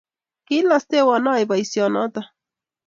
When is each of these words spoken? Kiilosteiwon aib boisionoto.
Kiilosteiwon 0.47 1.31
aib 1.33 1.47
boisionoto. 1.53 2.29